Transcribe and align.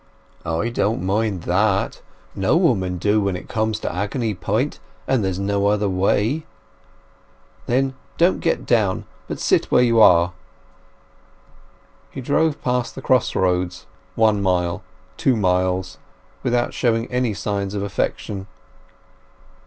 "I 0.47 0.69
don't 0.69 1.03
mind 1.03 1.43
that; 1.43 2.01
no 2.33 2.57
woman 2.57 2.97
do 2.97 3.21
when 3.21 3.35
it 3.35 3.47
comes 3.47 3.79
to 3.81 3.95
agony 3.95 4.33
point, 4.33 4.79
and 5.07 5.23
there's 5.23 5.37
no 5.37 5.67
other 5.67 5.87
way!" 5.87 6.43
"Then 7.67 7.93
don't 8.17 8.39
get 8.39 8.65
down, 8.65 9.05
but 9.27 9.39
sit 9.39 9.65
where 9.65 9.83
you 9.83 9.99
are." 10.01 10.33
He 12.09 12.19
drove 12.19 12.63
past 12.63 12.95
the 12.95 13.03
cross 13.03 13.35
roads, 13.35 13.85
one 14.15 14.41
mile, 14.41 14.81
two 15.17 15.35
miles, 15.35 15.99
without 16.41 16.73
showing 16.73 17.05
any 17.11 17.35
signs 17.35 17.75
of 17.75 17.83
affection. 17.83 18.47